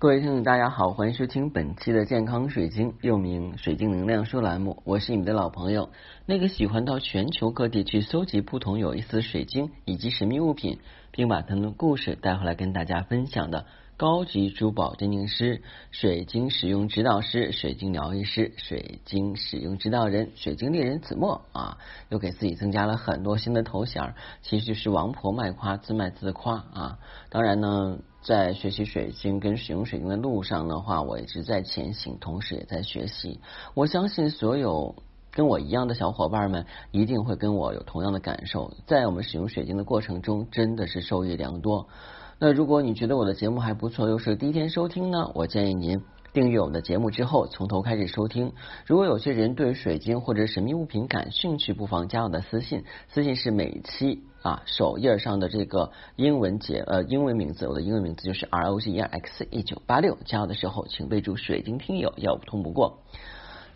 [0.00, 4.82] 各位听众，大家好，欢迎收听本期的健康水晶，又名水晶能量说栏目。
[4.86, 5.90] 我是你们的老朋友，
[6.24, 10.78] 那个喜欢到全球各地去搜集不同有意思的水晶以及神秘物品，
[11.10, 13.66] 并把他们的故事带回来跟大家分享的
[13.98, 15.60] 高级珠宝鉴定师、
[15.90, 21.76] 水晶使用指导师、水晶疗愈师、水晶使用指导人、水晶猎人子墨啊，
[22.08, 26.98] 又给自己增加了很多新的头衔，其实就是王婆卖瓜，自卖自夸啊。
[27.28, 27.98] 当然呢。
[28.22, 33.40] 在学习水晶跟使用水晶的路上的话，我一直在前行，同时也在学习。
[33.74, 34.94] 我相信所有
[35.30, 41.88] 跟我一样的小伙伴们一定会跟我有同样的感受，在我们使用水晶的过程中，真的是受益良多。
[42.38, 46.02] 那如果你觉得我的节目还不错，又是第一天收听呢，我建议您。
[46.32, 48.52] 订阅我们的节目之后，从头开始收听。
[48.86, 52.84] 如果有些人对水晶或者神秘物品感兴趣，不妨加我的私信。
[53.08, 60.18] 私信是每期啊首页上的这个英文节呃英文名字，我的英文名字就是 R O G E R X 一九八六。
[60.24, 63.00] 加我的时候，请备注“水晶听友”，要不通不过。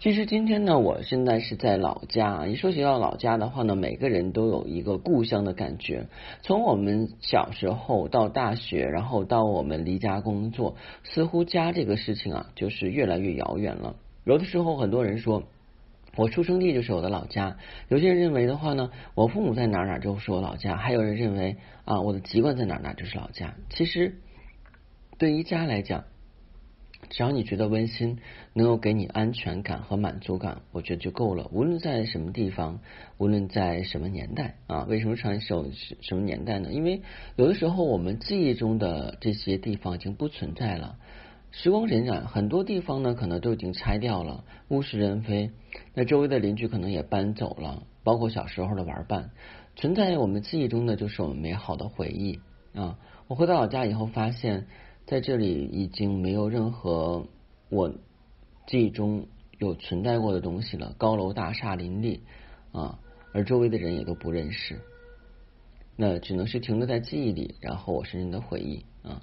[0.00, 2.46] 其实今天呢，我现在是在老家。
[2.46, 6.08] 一说起到老家的话呢，每个人都有一个故乡的感觉。
[6.42, 13.96] 从我们小时候到大学，然后到我们离家工作，似乎家这个事情啊，就是越来越遥远了。
[14.24, 15.44] 有的时候，很多人说
[16.16, 17.56] 我出生地就是我的老家；
[17.88, 23.54] 有些人认为的话呢，我父母在哪哪就是我老家；还有人认为啊，我的籍贯在哪哪就是老家。
[23.70, 24.16] 其实，
[25.18, 26.04] 对于家来讲，
[27.14, 28.18] 只要你觉得温馨，
[28.54, 31.48] 能够给你安全感和满足感，我觉得就够了。
[31.52, 32.80] 无论在什么地方，
[33.18, 35.70] 无论在什么年代啊，为什么传授
[36.00, 36.72] 什么年代呢？
[36.72, 37.02] 因为
[37.36, 40.98] 有的时候我们记忆中的这些地方已经不存在了，
[41.52, 45.52] 时光荏苒，很多地方呢可能都已经拆掉了，物是人非。
[45.94, 49.30] 那周围的邻居可能也搬走了，包括小时候的玩伴，
[49.76, 52.40] 存在我们记忆中的就是我们美好的回忆
[52.74, 52.98] 啊。
[53.28, 54.66] 我回到老家以后发现。
[55.06, 57.26] 在这里已经没有任何
[57.68, 57.92] 我
[58.66, 59.26] 记忆中
[59.58, 62.22] 有存在过的东西了，高楼大厦林立
[62.72, 62.98] 啊，
[63.32, 64.80] 而周围的人也都不认识，
[65.96, 69.22] 那只能是停留在记忆里，然后我深深的回忆啊。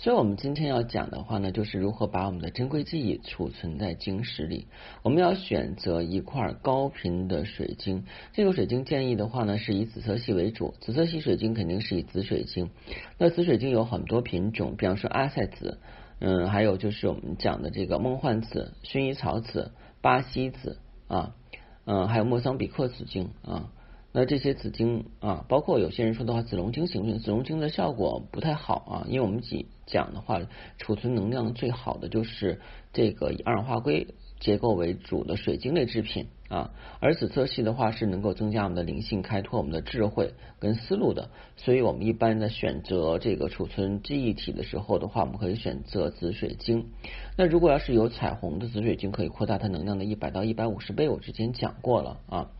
[0.00, 4.68] 所以，我们今天要讲的话呢，就是如何把我们的珍贵记忆储存在晶石里。
[5.02, 10.72] 我们要选择一块高频的水晶，这个水晶建议的话呢，是以紫色系为主。
[10.80, 12.70] 紫色系水晶肯定是以紫水晶。
[13.18, 15.80] 那紫水晶有很多品种，比方说阿塞紫，
[16.20, 21.34] 嗯，还有就是我们讲的这个梦幻紫、薰衣草紫、巴西紫啊，
[21.86, 23.72] 嗯，还有莫桑比克紫晶啊。
[24.10, 27.18] 那这些紫晶啊，包括有些人说的话，紫龙晶行不行？
[27.18, 30.40] 紫龙晶的效果不太好啊，因为我们讲讲的话，
[30.78, 32.60] 储存能量最好的就是
[32.92, 34.08] 这个以二氧化硅
[34.40, 36.72] 结构为主的水晶类制品啊。
[37.00, 41.28] 而紫色系的话是能够增加我们的灵性，开拓我们的智慧跟思路的。
[41.56, 46.86] 所以我们一般在选择这个储存记忆体的时候的话，我们可以选择紫水晶。
[47.36, 51.10] 那如果要是有彩虹的紫水晶，可以扩大它能量的一百到一百五十倍。
[51.10, 52.50] 我之前讲过了啊。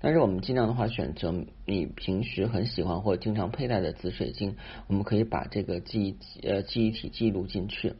[0.00, 1.34] 但是我们尽量的话，选择
[1.64, 7.94] 你平时很喜欢或经常佩戴的紫水晶，我们可以把这个记忆呃记忆体记录进去。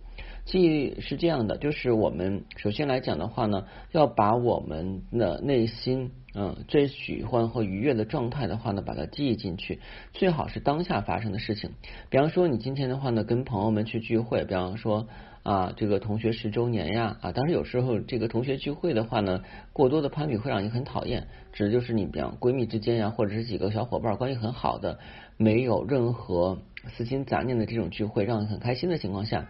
[0.45, 9.81] 记忆是这样的，就是我们首先来讲的话呢，要把我们的内心嗯最喜欢和愉悦的状态的话呢，把它记忆进去，
[10.13, 11.71] 最好是当下发生的事情。
[12.11, 15.09] 比方说，你今天的话呢，跟朋友们去聚会，比方说。
[15.47, 21.29] 啊，这个同学十周年呀，啊，当然有时候这个同学聚会的话呢，过多的攀比会让你很讨厌。
[21.53, 24.99] 指的就是你比方闺蜜之间呀，或者是几个小伙伴关系很好的，
[25.37, 26.59] 没有任何
[26.89, 29.47] 私心杂念的这种聚会，让你很开心的情况下，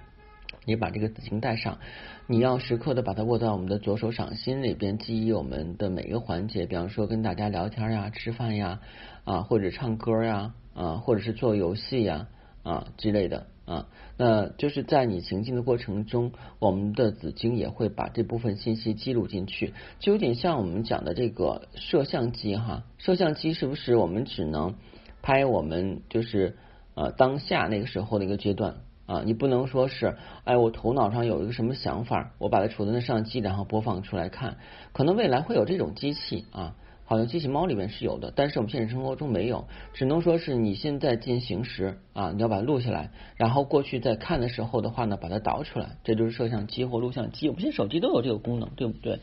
[0.66, 1.78] 你把这个紫晶带上，
[2.26, 6.66] 你要时刻的把它握在我们的左手掌心里边，记忆我们的每一个环节。
[6.66, 8.80] 比方说跟大家聊天呀、吃饭呀，
[9.24, 12.28] 啊，或者唱歌呀，啊，或者是做游戏呀，
[12.64, 13.46] 啊之类的。
[13.66, 22.84] 啊，那就是在你行进的过程中，我们的紫晶也会把这部分信息记录进去，就有点像我们讲的这个摄像机哈。
[22.96, 24.76] 摄像机是不是我们只能
[25.20, 26.56] 拍我们就是
[26.94, 29.22] 呃当下那个时候的一个阶段啊？
[29.26, 34.58] 你不能说是哎，我头脑上有一个什么想法，我把它储存在相机，然后播放出来看。
[34.92, 36.76] 可能未来会有这种机器啊。
[37.06, 47.48] 好像机器猫里面是有的，但是我们现实生活中没有，只能说是你现在进行时啊，你要把它录下来，然后过去在看的时候的话呢，把它导出来，这就是摄像机或录像机。
[47.48, 49.20] 我们现在手机都有这个功能，对不对？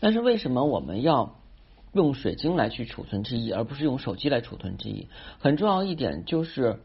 [0.00, 1.36] 但是为什么我们要
[1.92, 5.06] 用水晶来去储存记忆，而不是用手机来储存记忆？
[5.38, 6.80] 很重要一点就是，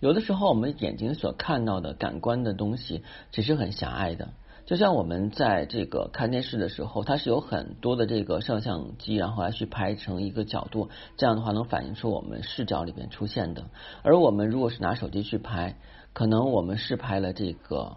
[0.00, 3.02] 有的时候我们眼睛所看到的感官的东西
[3.32, 4.28] 只是很狭隘的。
[4.70, 13.64] 就像我们在这个看电视的时候，它是有很多的这个摄像机，然后来去拍成一个角度，这样的话能反映出我们视角里边出现的。
[14.04, 15.76] 而我们如果是拿手机去拍，
[16.12, 17.96] 可能我们是拍了这个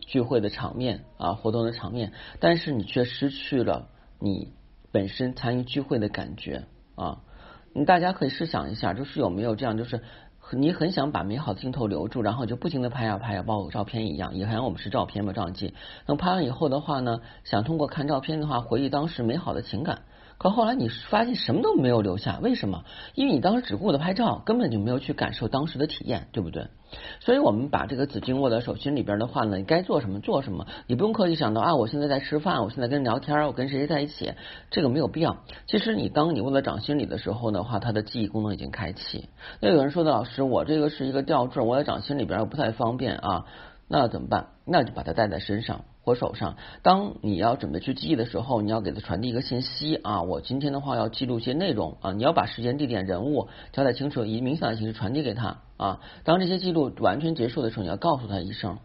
[0.00, 3.88] 聚会的场面啊，活动的场面，但是你却失去了
[4.20, 4.52] 你
[4.92, 6.66] 本身参与聚会的感觉
[6.96, 7.22] 啊。
[7.72, 10.02] 你大家可以试想一下，就是有没有这样，就是
[10.50, 15.74] 你很想把美好的镜头留住，然后就不停的拍呀拍呀，包括照片一样，也好像我们是照片嘛，照相机。
[16.06, 20.02] 那拍完以后的话呢，想通过看照片的话，回忆当时美好的情感。
[20.38, 22.84] 可后来你发现什么都没有留下，为什么？
[23.14, 26.68] 因为你当时只顾着拍照，根本就没有去感受当时的体验，对不对？
[27.20, 34.32] 所以我们把这个纸巾握在手心里边的话呢，你该做什么做什么，你不用刻意想到啊，我现在在吃饭，我现在跟人聊天，我跟谁在一起，
[34.70, 35.38] 这个没有必要。
[35.66, 39.28] 其实你当你握在掌心里的时候的话，它的记忆功能已经开启。
[39.60, 43.46] 那有人说的老师，我这个是一个吊坠，握在掌心里边又不太方便啊，
[43.88, 44.48] 那怎么办？
[44.66, 45.84] 那就把它戴在身上。
[46.04, 56.00] 或手上，当你要准备去记忆的时候，你要给他传递一个信息啊，我今天的话要记录一些内容啊，你要把时间、地点、人物交代清楚，以冥想的形式传递给他啊。
[56.22, 58.78] 当这些记录完全结束的时候，你要告诉他一声。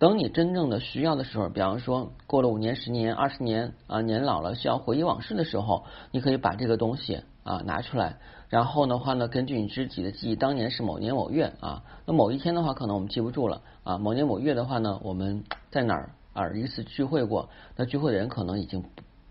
[0.00, 8.18] 等你真正的需要的时候，比方说过了五年、十年、二十年啊，年老了需要回忆往事的时候，你可以把这个东西啊拿出来，
[8.48, 16.10] 然后的话呢，根据你自己的记忆，当年是某年某月啊，那某一天的话，可能我们记不住了啊，某年某月的话呢，我们在哪儿？
[16.34, 18.84] 啊，一次聚会过，那聚会的人可能已经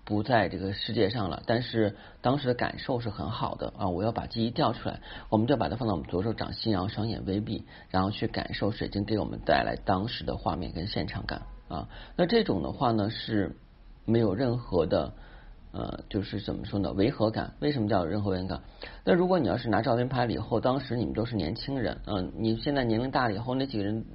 [0.05, 3.87] 不在这个世界上了，但是当时的感受是很好的啊！
[3.87, 11.87] 我要把记忆调出来，我们就把它放到我们左手掌心，然后双眼微闭，然后去感受水晶给我们带来当时的画面跟现场感啊。
[12.15, 13.55] 那这种的话呢是
[14.05, 15.13] 没有任何的
[15.71, 17.53] 呃，就是怎么说呢，违和感？
[17.59, 18.61] 为什么叫有任何违和感？
[19.03, 24.05] 那如果你要是拿照片拍了以后，当时你们都是年轻人，嗯，你现在年龄大了以后，那几个人。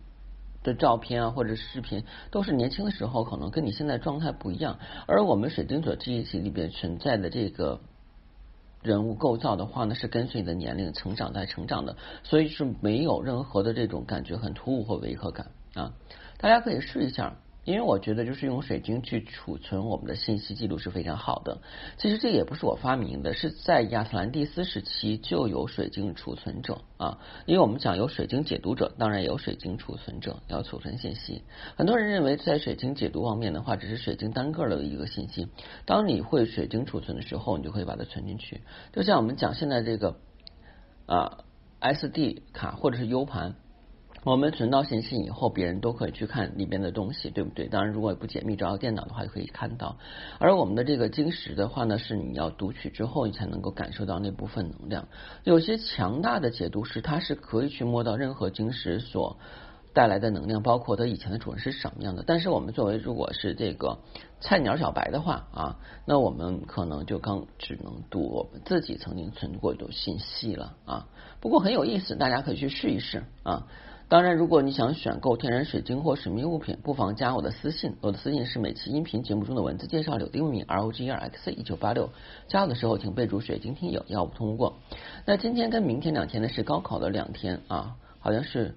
[0.63, 4.79] 的照片啊，或者视频，都是年轻的时候，可能跟你现在状态不一样。
[5.07, 7.81] 而我们水晶所记忆体里边存在的这个
[8.83, 15.95] 人物构造的话呢，是跟随你的年龄成长在成长的，所以是没有任何的这种感觉很突兀或违和感啊。
[16.39, 17.37] 大家可以试一下。
[17.69, 21.59] 因为我觉得，就是用水晶去储存我们的信息记录是非常好的。
[21.99, 27.19] 其实这也不是我发明的，是在亚特兰蒂斯时期就有水晶储存者啊。
[27.45, 31.43] 因为我们讲有水晶解读者，当然有水晶储存者，要储存信息。
[31.77, 35.49] 很多人认为在水晶解读方面的话，只是水晶单个的一个信息。
[35.85, 38.63] 当你会水晶储存的时候，你就可以把它存进去。
[38.95, 40.17] 就像我们讲现在这个
[41.05, 41.45] 啊
[41.83, 43.57] SD 卡或者是 U 盘。
[44.25, 47.67] 我们存到信息以后，别人都可以去看里边的东西，对不对？
[47.69, 49.97] 当然，如果不解密，找到电脑的话，就可以看到。
[50.39, 55.09] 而我们的这个晶石的话呢，是你要读取之后，你才能够感受到那部分能量。
[55.45, 59.39] 有些强大的解读师，他是可以去摸到任何晶石所
[59.95, 62.23] 带来的能量，包括它以前的主人是什么样的。
[62.27, 63.99] 但是我们作为如果是这个
[64.41, 71.07] 菜鸟小白的话啊，那我们可能就刚只能读我们自己曾经存过的信息了啊。
[71.41, 73.67] 不过很有意思，大家可以去试一试啊。
[74.11, 77.95] 当然，如果你想选购天然水晶或神秘物品，不妨加我的私信。
[78.01, 82.09] 我的私信是每期音频节目中的文字介绍，柳丁名 R O G E R X 一九八六。
[82.49, 84.79] 加我的时候，请备注“水晶听友”，要不通过。
[85.27, 88.75] 那今天跟明天两天呢，是高考的两天啊，好像是。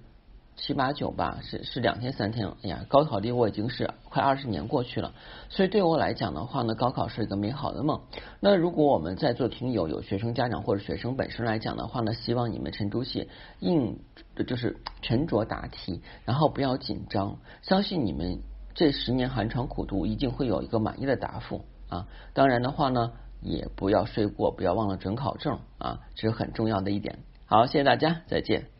[0.54, 2.46] 七八九吧，是是两天三天。
[2.62, 5.14] 哎呀，高考离我已经是快二十年过去了，
[5.48, 8.02] 所以对我来讲的话呢，高考是一个美好的梦。
[8.38, 13.30] 那如果我们在座听友有学生家长或者学生本身来讲的话呢，希望你们沉住气，
[13.60, 13.98] 硬
[14.34, 18.40] 这就是沉着答题，然后不要紧张，相信你们
[18.74, 22.08] 这十年寒窗苦读一定会有一个满意的答复啊。
[22.32, 27.18] 当然的话呢，也不要睡过，不要忘了准考证啊，这是很重要的一点。
[27.46, 28.71] 好，谢谢大家，再见。